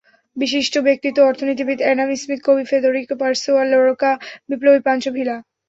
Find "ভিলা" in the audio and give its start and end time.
5.17-5.35